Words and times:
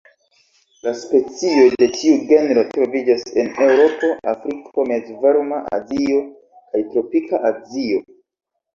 La 0.85 0.93
specioj 1.01 1.65
de 1.83 1.89
tiu 1.97 2.15
genro 2.31 2.63
troviĝas 2.73 3.27
en 3.43 3.53
Eŭropo, 3.67 4.11
Afriko, 4.35 4.89
mezvarma 4.95 5.63
Azio 5.81 6.27
kaj 6.59 6.87
tropika 6.93 7.47
Azio. 7.55 8.07